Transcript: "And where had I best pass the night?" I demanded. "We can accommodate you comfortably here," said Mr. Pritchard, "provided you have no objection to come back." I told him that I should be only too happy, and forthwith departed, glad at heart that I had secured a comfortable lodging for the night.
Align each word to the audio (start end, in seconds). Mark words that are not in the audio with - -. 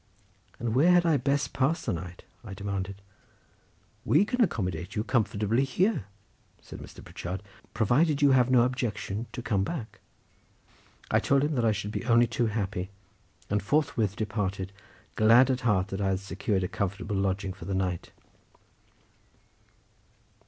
"And 0.57 0.73
where 0.73 0.93
had 0.93 1.05
I 1.05 1.17
best 1.17 1.53
pass 1.53 1.85
the 1.85 1.93
night?" 1.93 2.23
I 2.43 2.55
demanded. 2.55 3.03
"We 4.03 4.25
can 4.25 4.41
accommodate 4.41 4.95
you 4.95 5.03
comfortably 5.03 5.63
here," 5.63 6.05
said 6.59 6.79
Mr. 6.79 7.03
Pritchard, 7.05 7.43
"provided 7.75 8.19
you 8.19 8.31
have 8.31 8.49
no 8.49 8.63
objection 8.63 9.27
to 9.31 9.43
come 9.43 9.63
back." 9.63 9.99
I 11.11 11.19
told 11.19 11.43
him 11.43 11.53
that 11.53 11.65
I 11.65 11.71
should 11.71 11.91
be 11.91 12.03
only 12.05 12.25
too 12.25 12.47
happy, 12.47 12.89
and 13.47 13.61
forthwith 13.61 14.15
departed, 14.15 14.71
glad 15.15 15.51
at 15.51 15.61
heart 15.61 15.89
that 15.89 16.01
I 16.01 16.07
had 16.09 16.19
secured 16.19 16.63
a 16.63 16.67
comfortable 16.67 17.15
lodging 17.15 17.53
for 17.53 17.65
the 17.65 17.75
night. 17.75 18.09